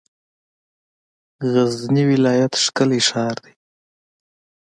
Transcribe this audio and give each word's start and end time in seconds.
غزنی 1.51 2.03
ولایت 2.11 2.53
ښکلی 2.63 3.01
شار 3.09 3.35
دی. 3.43 3.53